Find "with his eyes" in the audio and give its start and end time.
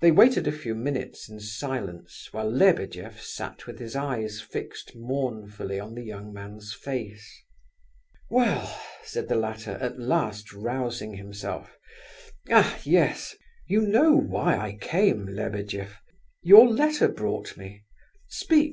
3.68-4.40